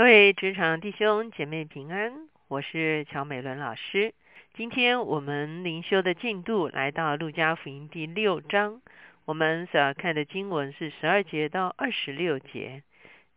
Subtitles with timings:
[0.00, 4.14] 各位职场弟兄姐妹平安，我是乔美伦老师。
[4.54, 8.80] 今天我们灵修的进度来到路加福音第六章，
[9.26, 12.82] 我们所要看的经文是十二节到二十六节。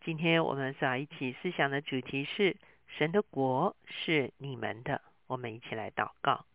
[0.06, 2.56] 今天我们所要一起思想的主题是
[2.98, 5.02] 神的国是你们的。
[5.28, 6.46] 我们一起来祷告，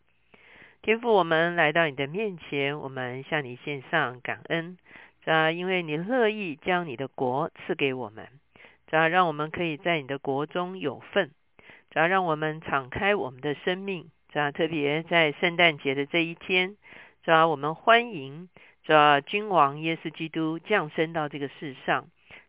[0.80, 4.78] 天父，我们来到你的面前，我们向你献上感恩，
[5.26, 8.26] 啊，因为你乐意将你的国赐给我们。
[8.90, 11.30] 只要让我们可以在你的国中有份，
[11.90, 16.76] 只要让我们敞开我们的生命，只要特别在圣诞节的这一天，
[17.22, 18.48] 只要我们欢迎
[18.82, 22.08] 这君王耶稣基督降生到这个世上，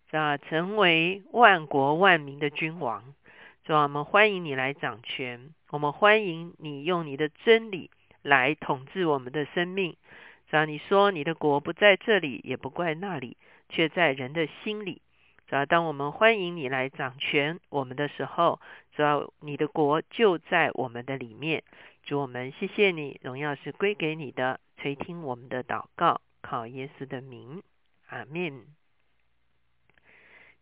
[0.09, 3.13] 只要成为万国万民的君王，
[3.66, 9.97] 主要我们欢迎你来掌权，我们欢迎你用你的真理来统治我们的生命。
[10.49, 13.35] 只要你说你的国不在这里，也不怪那里，
[13.67, 15.02] 却在人的心里。
[15.49, 21.64] 主要当我们欢迎你来掌权我们的时候，主要你的国就在我们的里面。
[22.03, 27.64] 主我们谢谢你，荣耀是归给你的，垂听我们的祷告，靠耶稣的名，
[28.09, 28.67] 阿门。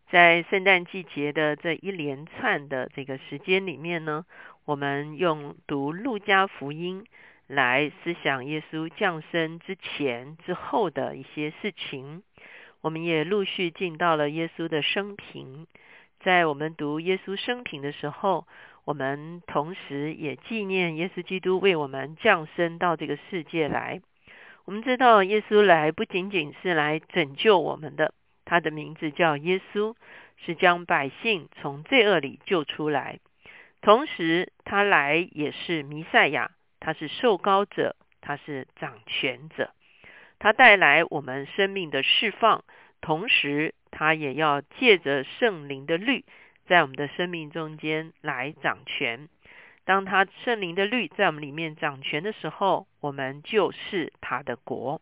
[0.10, 4.26] 在圣诞季节的这一连串的这个时间里面呢，
[4.64, 7.06] 我们用读路加福音
[7.46, 12.24] 来思想耶稣降生之前之后的一些事情。
[12.82, 15.68] 我们也陆续进到了耶稣的生平，
[16.20, 18.48] 在我们读耶稣生平的时候，
[18.86, 24.02] 我们同时也纪念耶稣基督为我们降生到这个世界来。
[24.66, 28.14] 我们知道耶稣来不仅仅是来拯救我们的，
[28.46, 29.96] 他的名字叫耶稣，
[30.36, 33.20] 是将百姓从罪恶里救出来。
[33.82, 39.72] 同时，他来也是弥赛亚，他是受膏者，他是掌权者。
[40.40, 42.64] 它带来我们生命的释放，
[43.02, 46.26] 同时它也要借着圣灵的律，
[46.68, 49.30] 在我们的生命中间来掌权。
[49.86, 55.02] 当他圣灵的律在我们里面掌权的时候，我们就是他的国。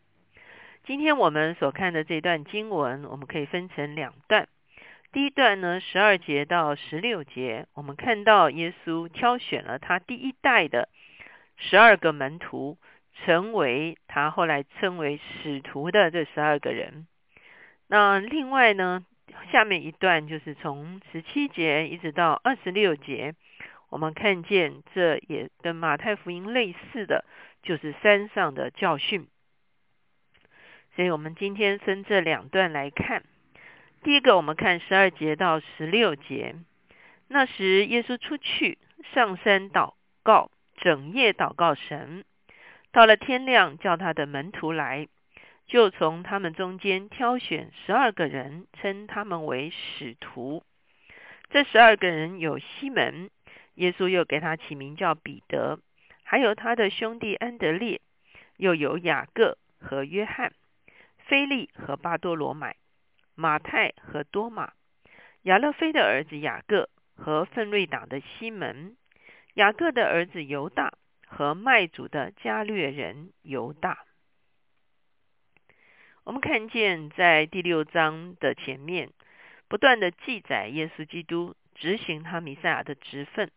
[0.86, 4.48] 今天我们所看的这段经文，我们可以分成两段。
[5.12, 10.88] 第一段呢，十二节到十六节，我们看到耶稣挑选了他第一代的
[11.58, 12.78] 十二个门徒。
[13.24, 17.08] 成为他后来称为使徒的这十二个人。
[17.88, 19.06] 那另外呢，
[19.52, 23.34] 下面一段就是从十七节一直到二十六节，
[23.90, 27.24] 我们看见这也跟马太福音类似的，
[27.64, 29.28] 就是山上的教训。
[30.96, 33.24] 所以我们今天分这两段来看。
[34.04, 36.56] 第一个，我们看十二节到十六节。
[37.28, 38.78] 那时，耶稣出去
[39.14, 39.94] 上山祷
[40.24, 42.24] 告，整夜祷告神。
[42.96, 45.10] 到了天亮，叫他的门徒来，
[45.68, 50.64] 就从他们中间挑选十二个人，称他们为使徒。
[51.50, 53.30] 这十二个人有西门，
[53.74, 55.78] 耶稣又给他起名叫彼得，
[56.24, 58.00] 还有他的兄弟安德烈，
[58.56, 60.54] 又有雅各和约翰，
[61.18, 62.78] 菲利和巴多罗买，
[63.36, 64.72] 马太和多马，
[65.42, 68.96] 亚勒菲的儿子雅各和奋锐党的西门，
[69.56, 70.94] 雅各的儿子犹大。
[71.26, 74.06] 和卖主的加略人犹大，
[76.24, 79.12] 我们看见在第六章的前面，
[79.68, 83.52] 不断的记载耶稣基督执行他弥赛亚的职分，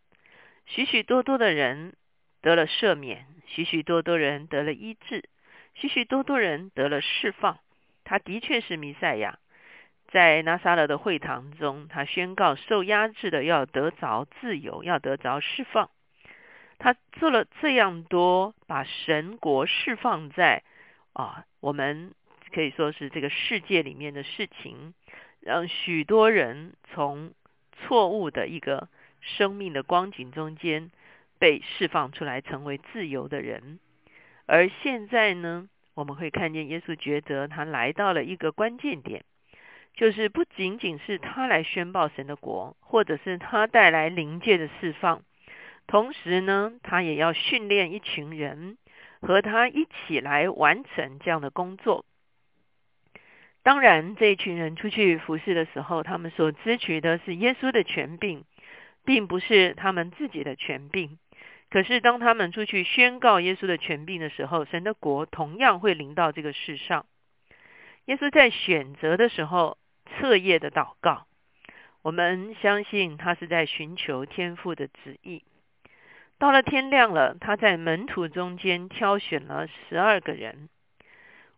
[0.67, 1.95] 许许多多的人
[2.41, 5.29] 得了赦免，许许多多人得了医治，
[5.75, 7.59] 许许多多人得了释放。
[8.05, 9.39] 他的确是弥赛亚，
[10.09, 15.91] 在拿撒勒的会堂中，他宣告受压制的要得着自由，要得着释放。
[16.79, 20.63] 他做了这样多，把神国释放在
[21.13, 22.15] 啊，我们
[22.53, 24.95] 可以说是这个世界里面的事情，
[25.41, 27.33] 让许多人从
[27.73, 28.89] 错误的一个
[29.21, 30.91] 生命的光景中间
[31.39, 33.81] 被释放出来，成为自由的人。
[34.47, 39.25] 而现在呢，我们会看见耶稣觉得他来到了一个关键点，
[39.95, 45.23] 就是不仅仅是他来宣报神的国，或者是他带来灵界的释放。
[45.89, 48.79] 同时呢，他也要训练一群人
[49.21, 52.05] 和他一起来完成这样的工作。
[53.63, 58.45] 当然，这一群人出去服侍的时候，他们所支取的是耶稣的权柄，
[59.05, 61.19] 并不是他们自己的权柄。
[61.71, 67.07] 可是，当他们出去宣告耶稣的权柄的时候，神的国同样会临到这个世上。
[68.05, 69.77] 耶稣在选择的时候
[70.07, 71.27] 彻夜的祷告，
[72.03, 75.43] 我们相信他是在寻求天父的旨意。
[76.39, 80.69] 到了天亮了，他在门徒中间挑选了十二个人。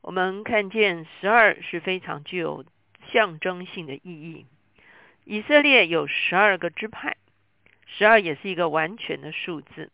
[0.00, 2.64] 我们看见十二是非常具有
[3.12, 4.46] 象征性的意义，
[5.24, 7.16] 以色列有十二个支派，
[7.86, 9.90] 十二也是一个完全的数字。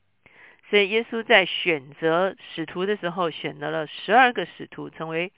[0.70, 5.32] 所以耶稣在选择使徒的时候，选择了十二个使徒成为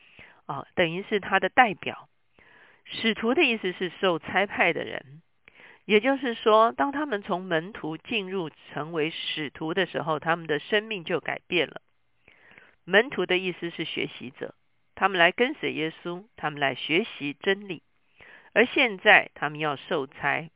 [0.44, 2.08] 啊，等于是他的代表。
[2.84, 5.22] 使徒的意思是受差派的人，
[5.88, 11.80] 也就是说，当他们从门徒进入成为使徒的时候，他们的生命就改变了。
[12.84, 14.54] 门徒的意思是学习者，
[14.94, 17.82] 他们来跟随耶稣，他们来学习真理。
[18.52, 20.50] 而现在他们要受差。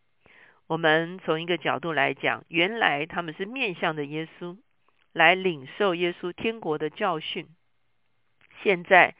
[0.66, 4.58] 我们从一个角度来讲，原来他们是面向着耶稣
[5.14, 7.48] 来领受耶稣天国的教训。
[8.62, 9.14] 现在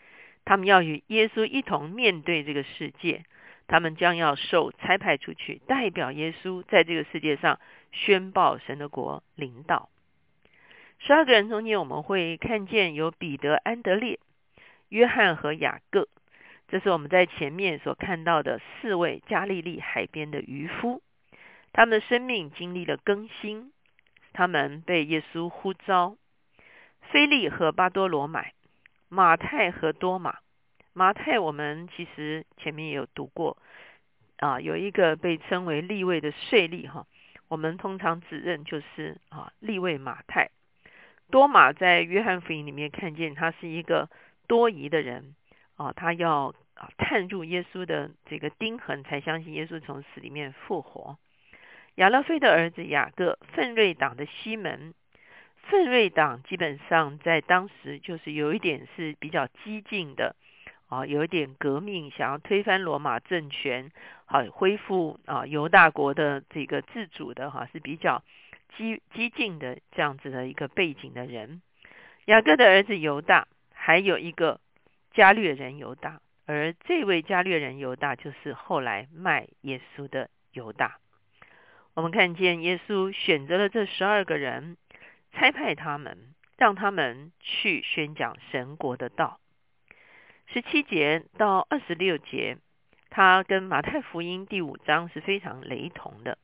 [0.44, 3.24] 他们要与耶稣一同面对这个世界，
[3.66, 7.58] 他们将要受差派出去，代表耶稣在这个世界上
[7.90, 9.88] 宣报神的国领导。
[10.98, 14.20] 十二个人中间，我们会看见有彼得、安德烈、
[14.88, 16.08] 约翰和雅各，
[16.68, 21.02] 这是我们在前面所看到的四位加利利海边的渔夫。
[21.72, 23.72] 他们的生命经历了更新，
[24.32, 26.16] 他们被耶稣呼召。
[27.10, 28.52] 菲利和巴多罗买，
[29.08, 30.38] 马太和多马。
[30.94, 33.56] 马太我们其实前面也有读过
[34.38, 37.06] 啊，有一个被称为立位的税吏哈，
[37.48, 40.50] 我们通常指认就是啊立位马太。
[41.30, 44.10] 多马在约翰福音里面看见他是一个
[44.46, 45.34] 多疑的人
[45.76, 51.16] 啊，他要啊探入耶稣的这个钉痕，才相信耶稣从死里面复活。
[51.94, 54.92] 亚勒菲的儿子雅各，奋锐党的西门，
[55.56, 60.36] 奋锐党基本上在当时就是有一点是比较激进的
[60.92, 63.90] 啊，有一点革命，想要推翻罗马政权，
[64.26, 68.22] 好恢复啊犹大国的这个自主的哈，是比较
[68.76, 71.62] 激激进的这样子的一个背景的人。
[72.26, 74.60] 雅各的儿子犹大，还有一个
[75.14, 80.98] 加略人犹大，而这位加略人犹大就是后来卖耶稣的犹大。
[81.94, 84.76] 我们看见耶稣选择了这十二个人，
[85.32, 89.38] 差派他们，让他们去宣讲神国的道。
[90.52, 92.58] 十七节到二十六节，
[93.08, 96.36] 他跟马太福音第五章是非常雷同的。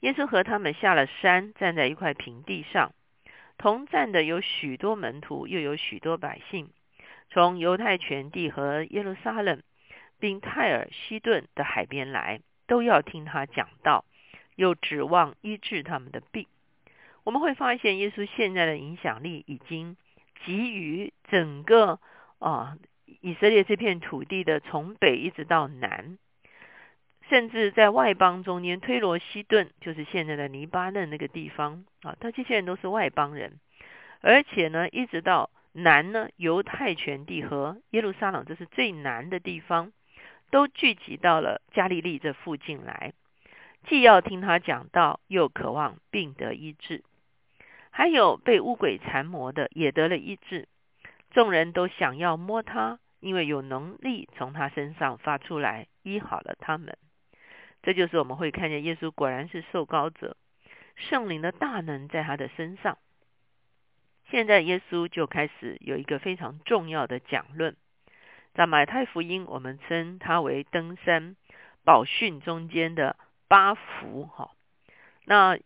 [0.00, 2.92] 耶稣和他们下了山，站在一块平地上，
[3.56, 6.70] 同站的有许多门徒，又有许多百姓，
[7.30, 9.62] 从犹太全地和耶路撒冷，
[10.18, 14.04] 并泰尔西顿的海边来，都要听他讲道。
[14.56, 16.48] 又指望医治他们的病，
[17.22, 19.96] 我们会发现耶稣现在的影响力已经
[20.44, 22.00] 给予整个
[22.40, 22.76] 啊
[23.20, 26.18] 以色列这片土地的从北一直到南，
[27.28, 33.58] 甚至在外邦中间，推罗西顿就是现在的黎巴嫩那个地方啊，他这些人都是外邦人，
[34.20, 39.92] 而且呢，一直到南呢，犹太全地和耶路撒冷，这是最南的地方，
[40.50, 43.12] 都聚集到了加利利这附近来。
[43.86, 47.04] 既要听他讲道，又渴望病得医治。
[47.90, 50.68] 还有被乌鬼缠磨的，也得了医治。
[51.30, 56.96] 众人都想要摸他，因为有能力从他身上发出来，医好了他们。
[57.82, 60.36] 这就是我们会看见耶稣果然是受膏者，
[60.96, 62.98] 圣灵的大能在他的身上。
[64.30, 67.76] 现在耶稣就开始有一个非常重要的讲论，
[68.54, 71.36] 在马太福音，我们称他为登山
[71.84, 73.16] 宝训中间的。
[73.50, 74.50] 八福哈，
[75.24, 75.58] 那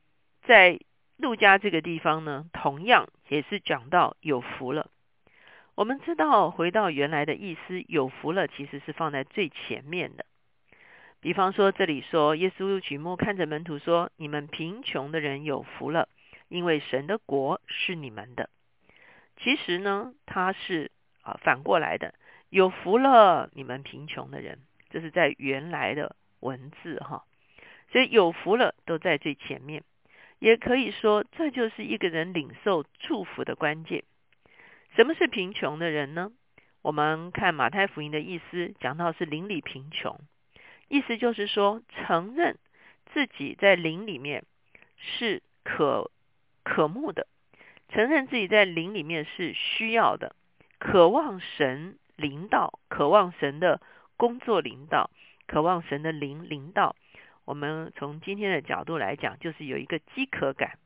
[0.45, 0.79] 在
[1.17, 4.89] 路加这个地方呢，同样也是讲到有福了。
[5.83, 10.25] 我们知道回到原来的意思，有福了其实是放在最前面的。
[11.21, 16.09] 比方说这里说，耶稣举目看着门徒说：“你们贫穷的人有福了，
[16.49, 18.49] 因为神的国是你们的。”
[19.43, 22.15] 其实呢，他是啊反过来的，
[22.49, 27.25] 有福了你们贫穷的人，这是在原来的文字哈。
[27.91, 29.83] 所以有福了都在最前面，
[30.39, 34.05] 也可以说这就是一个人领受祝福的关键。
[34.95, 36.31] 什么是贫穷的人呢？
[36.83, 40.21] 我们看马太福音的意思，讲到是邻里贫穷，
[40.89, 42.59] 意思就是说承认
[43.13, 44.45] 自己在灵里面
[44.97, 46.11] 是可
[46.63, 47.27] 可慕的，
[47.89, 50.37] 承认自己在灵里面是需要的，
[50.79, 53.81] 渴望神领导，渴望神的
[54.17, 55.11] 工作领导，
[55.47, 56.97] 渴望神的灵领导。
[57.45, 60.79] 我们从今天的角度来讲，就是有一个饥渴感，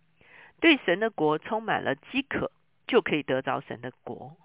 [0.61, 2.51] 对神的国充满了饥渴，
[2.87, 4.37] 就可以得着神的国。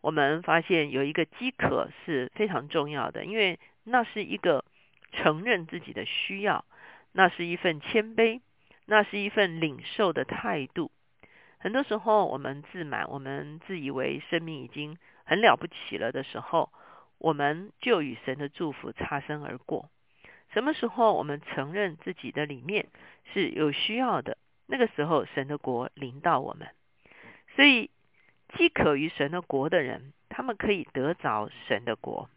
[0.00, 4.64] 我们发现有一个饥渴是非常重要的，因为那是一个
[5.12, 6.64] 承认自己的需要，
[7.12, 8.40] 那是一份谦卑，
[8.86, 10.92] 那是一份领受的态度。
[11.58, 16.70] 很多时候，我们自满，我们自以为生命已经很了不起了的时候，
[17.18, 19.90] 我们就与神的祝福擦身而过。
[20.52, 22.86] 什么时候我们承认自己的里面
[23.34, 26.68] 是有需要的，那个时候神的国临到我们。
[27.58, 27.90] 所以
[28.56, 32.30] 饥渴于神的国的人，他们可以得着神的国。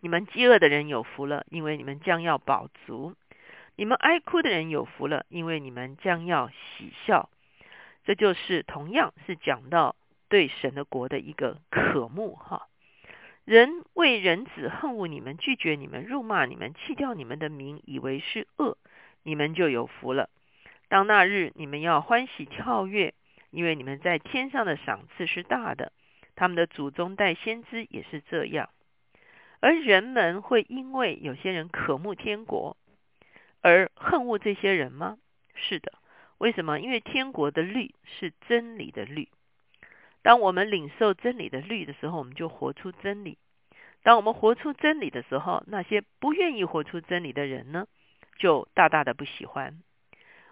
[0.00, 3.12] 你们饥饿的人有福了，因为你们将要饱足；
[3.76, 7.28] 你们哀哭的人有福了，因为你们将要喜笑。
[8.06, 9.94] 这就是同样是讲到
[10.30, 12.66] 对神的国的一个渴慕哈。
[13.44, 18.78] 人为人子恨恶你们，拒绝你们，辱骂你们，弃掉你们的名，以为是恶，
[19.22, 20.30] 你们就有福了。
[20.88, 23.12] 当那日，你们要欢喜跳跃，
[23.50, 25.92] 因为你们在天上的赏赐是大的。
[26.36, 28.70] 他们的祖宗代先知也是这样。
[29.60, 32.76] 而人们会因为有些人渴慕天国
[33.60, 35.18] 而恨恶这些人吗？
[35.54, 35.92] 是的，
[36.38, 36.78] 为什么？
[36.78, 39.28] 因为天国的律是真理的律。
[40.22, 43.36] 当我们领受真理的律的时候，我们就活出真理。
[44.04, 47.88] 当我们活出真理的时候，那些不愿意活出真理的人呢，
[48.38, 49.82] 就大大的不喜欢。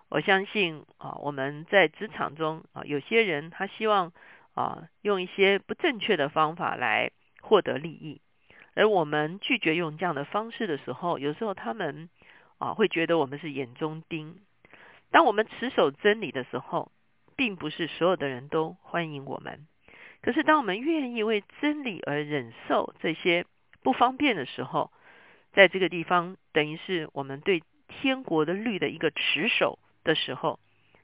[0.09, 4.13] 我相信啊，我们在职场中啊，有些人他希望
[4.55, 7.11] 啊，用一些不正确的方法来
[7.43, 8.21] 获得利益。
[8.75, 12.09] 而我们拒绝用这样的方式的时候，有时候他们
[12.59, 14.39] 啊会觉得我们是眼中钉。
[15.11, 16.93] 当我们持守真理的时候，
[17.37, 19.67] 并不是所有的人都欢迎我们。
[20.23, 23.45] 可是当我们愿意为真理而忍受这些
[23.83, 24.93] 不方便的时候，
[25.53, 30.59] 在这个地方等于是我们对天国的律的一个持守的时候，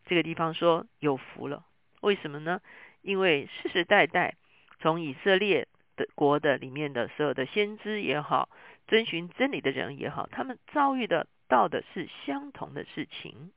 [0.06, 1.66] 这个地方说有福了。
[2.00, 2.62] 为什么呢？
[3.02, 4.37] 因为世世代代
[4.80, 5.68] 从以色列。
[5.94, 8.49] 的国的里面的所有的先知也好，
[8.87, 13.52] 遵循真理的人也好，他们遭遇的到的是相同的事情。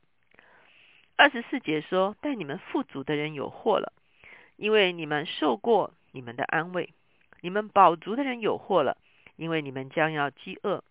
[1.16, 3.94] 二十四节说：“但你们富足的人有祸了，
[4.58, 6.90] 因为你们受过你们的安慰；
[7.40, 8.98] 你们饱足的人有祸了，
[9.38, 10.84] 因为你们将要饥饿；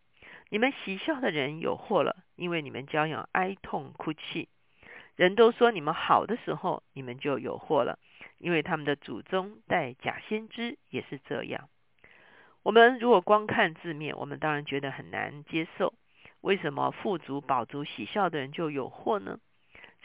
[0.50, 4.48] 你们喜笑的人有祸了，因为你们将要哀痛哭泣。
[5.16, 7.98] 人都说你们好的时候，你们就有祸了。”
[8.38, 11.68] 因为他们的祖宗带假先知也是这样。
[12.62, 15.94] 我们如果光看字面，我们当然觉得很难接受。
[16.40, 19.38] 为什么富足、饱足、喜笑的人就有祸呢？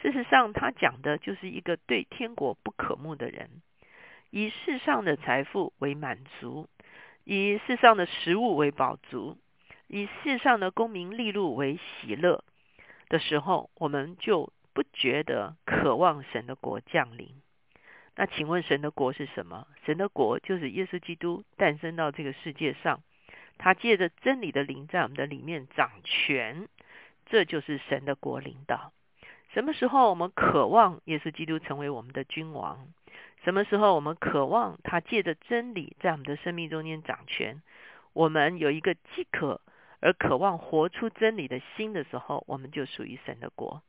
[0.00, 3.50] 事实上，他讲的就是一个对天国不可慕的人，
[4.30, 6.68] 以世上的财富为满足，
[7.24, 9.36] 以世上的食物为饱足，
[9.92, 12.44] 以世上的功名利禄为喜乐
[13.08, 17.34] 的时候，我们就不觉得渴望神的国降临。
[18.14, 19.66] 那请问神的国是什么？
[19.84, 23.02] 神的国就是耶稣基督诞生到这个世界上，
[23.58, 26.68] 他借着真理的灵在我们的里面掌权，
[27.26, 28.92] 这就是神的国领导。
[29.52, 32.86] 什么时候我们渴望耶稣基督成为我们的君王？
[33.42, 37.60] 什么时候我们渴望他借着真理在我们的生命中间掌权？
[38.12, 39.60] 我们有一个饥渴
[40.00, 43.82] 而渴望活出真理的心的时候，我们就属于神的国。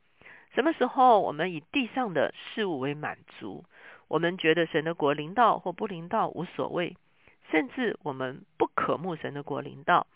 [0.54, 3.64] 什么时候我们以地上的事物为满足？
[4.08, 6.96] 我们觉得神的国临到或不临到无所谓，
[7.50, 10.06] 甚至我们不可慕神的国临到，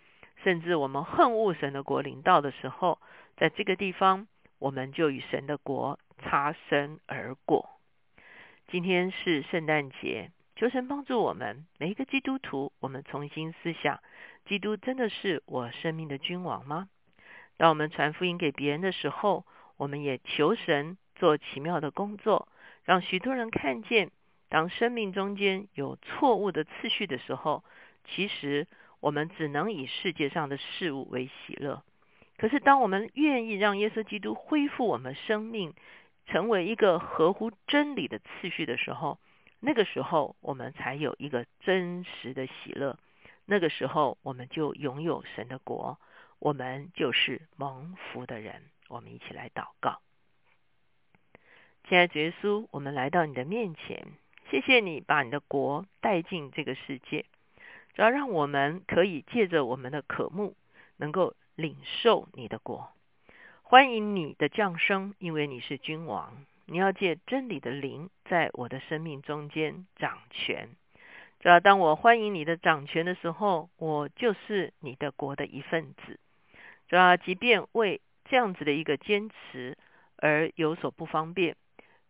[0.45, 2.99] 甚至我们恨恶神的国临到的时候，
[3.39, 4.27] 在这个地方，
[4.59, 7.71] 我们就与神的国擦身而过。
[8.69, 14.01] 今天是圣诞节，求神帮助我们每一个基督徒，我们重新思想：
[14.47, 16.89] 基督真的是我生命的君王吗？
[17.57, 19.45] 当我们传福音给别人的时候，
[19.77, 22.47] 我们也求神做奇妙的工作。
[22.85, 24.13] 让许多人看见，
[24.49, 27.65] 当生命中间有错误的次序的时候，
[28.05, 28.69] 其实
[29.01, 31.83] 我们只能以世界上的事物为喜乐。
[32.39, 35.75] 可是，当我们愿意让耶稣基督恢复我们生命，
[36.27, 39.19] 成为一个合乎真理的次序的时候，
[39.59, 42.97] 那个时候我们才有一个真实的喜乐。
[43.47, 45.99] 那个时候，我们就拥有神的国，
[46.39, 48.63] 我们就是蒙福的人。
[48.89, 50.01] 我们一起来祷告。
[51.89, 54.07] 亲爱的耶稣，我们来到你的面前，
[54.51, 57.25] 谢谢你把你的国带进这个世界，
[57.95, 60.57] 主要让我们可以借着我们的渴慕，
[60.97, 62.93] 能够领受你的国。
[63.63, 70.69] 欢迎你的降生，因为你是君王，你要借真理的灵在我的生命中间掌权。
[71.47, 76.19] 主要当我欢迎你的掌权的时候，我就是你的国的一份子。
[76.89, 79.79] 主要即便为这样子的一个坚持
[80.17, 81.55] 而有所不方便。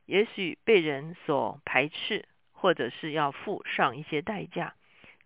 [0.07, 4.73] 也许被人所排斥，或者是要付上一些代价，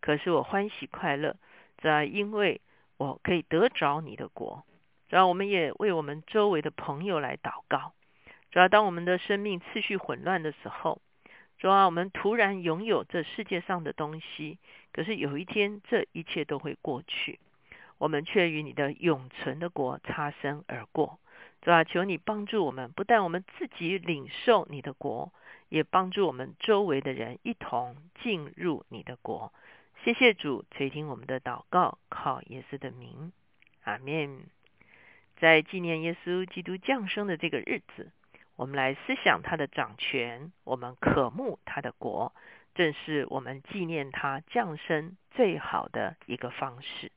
[0.01, 1.37] 可是我欢喜快乐，
[1.79, 2.61] 在因为
[2.97, 4.65] 我可以得着你的国。
[5.09, 7.93] 然后我们也为我们周围的朋友来祷告。
[8.51, 11.01] 主要当我们的生命次序混乱的时候，
[11.61, 14.57] 主啊我们突然拥有这世界上的东西，
[14.93, 17.39] 可是有一天这一切都会过去。
[17.99, 21.21] 我们却与你的永存的国擦身而过。
[21.61, 25.35] 主啊，求你帮助我们，不但我们自己领受你的国，
[25.69, 29.53] 也帮助我们周围的人一同进入你的国。
[30.03, 33.33] 谢谢主垂听我们的祷告，靠耶稣的名，
[33.85, 34.47] 阿门。
[35.37, 38.11] 在纪念耶稣基督降生的这个日子，
[38.61, 42.35] 我们来思想他的掌权，我们渴慕他的国，
[42.75, 47.11] 正是我们纪念他降生最好的一个方式。